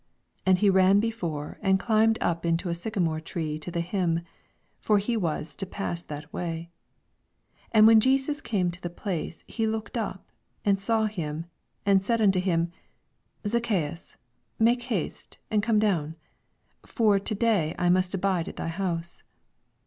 [0.37, 4.21] 4 And he ran before, and climbed up into a sycamore tree to the him,
[4.79, 6.71] for he was to pass that way,
[7.65, 10.31] 5 And when Jesus came to the place, he looked up,
[10.65, 11.45] and saw him.
[11.85, 12.71] ana said unto him,
[13.45, 14.17] Zacchsus,
[14.57, 16.15] make naste, and come down;
[16.83, 19.21] for to day 1 must abide at thy house.